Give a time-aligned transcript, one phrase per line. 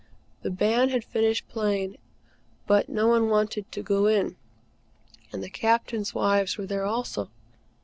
[0.41, 1.97] The Band had finished playing,
[2.65, 4.35] but no one wanted to go in.
[5.31, 7.29] And the Captains' wives were there also.